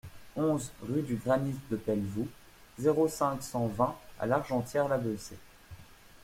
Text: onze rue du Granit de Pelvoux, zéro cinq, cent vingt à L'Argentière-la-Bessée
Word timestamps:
onze 0.35 0.71
rue 0.81 1.03
du 1.03 1.13
Granit 1.13 1.59
de 1.69 1.75
Pelvoux, 1.75 2.27
zéro 2.79 3.07
cinq, 3.07 3.43
cent 3.43 3.67
vingt 3.67 3.95
à 4.19 4.25
L'Argentière-la-Bessée 4.25 5.37